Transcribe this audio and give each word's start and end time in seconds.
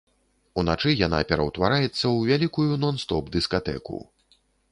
Уначы 0.61 0.93
яна 1.07 1.19
пераўтвараецца 1.31 1.89
ў 1.89 2.17
вялікую 2.31 2.71
нон-стоп 2.87 3.23
дыскатэку! 3.39 4.01